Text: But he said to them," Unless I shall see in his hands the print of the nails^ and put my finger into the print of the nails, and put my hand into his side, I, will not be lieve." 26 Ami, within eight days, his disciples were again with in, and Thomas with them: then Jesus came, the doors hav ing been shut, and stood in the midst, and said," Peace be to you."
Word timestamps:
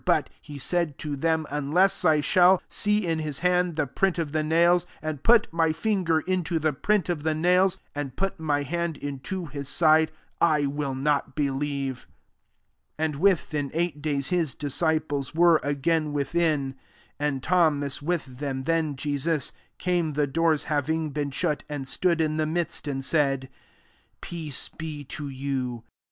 But 0.03 0.31
he 0.41 0.57
said 0.57 0.97
to 0.97 1.15
them," 1.15 1.45
Unless 1.51 2.03
I 2.05 2.21
shall 2.21 2.59
see 2.67 3.05
in 3.05 3.19
his 3.19 3.41
hands 3.45 3.75
the 3.75 3.85
print 3.85 4.17
of 4.17 4.31
the 4.31 4.41
nails^ 4.41 4.87
and 4.99 5.21
put 5.21 5.53
my 5.53 5.71
finger 5.71 6.21
into 6.21 6.57
the 6.57 6.73
print 6.73 7.07
of 7.07 7.21
the 7.21 7.35
nails, 7.35 7.77
and 7.93 8.15
put 8.15 8.39
my 8.39 8.63
hand 8.63 8.97
into 8.97 9.45
his 9.45 9.69
side, 9.69 10.11
I, 10.41 10.65
will 10.65 10.95
not 10.95 11.35
be 11.35 11.51
lieve." 11.51 12.07
26 12.97 13.11
Ami, 13.11 13.21
within 13.21 13.71
eight 13.75 14.01
days, 14.01 14.29
his 14.29 14.55
disciples 14.55 15.35
were 15.35 15.59
again 15.61 16.13
with 16.13 16.33
in, 16.33 16.73
and 17.19 17.43
Thomas 17.43 18.01
with 18.01 18.39
them: 18.39 18.63
then 18.63 18.95
Jesus 18.95 19.51
came, 19.77 20.13
the 20.13 20.25
doors 20.25 20.63
hav 20.63 20.89
ing 20.89 21.11
been 21.11 21.29
shut, 21.29 21.61
and 21.69 21.87
stood 21.87 22.19
in 22.21 22.37
the 22.37 22.47
midst, 22.47 22.87
and 22.87 23.05
said," 23.05 23.49
Peace 24.19 24.67
be 24.67 25.03
to 25.03 25.29
you." 25.29 25.83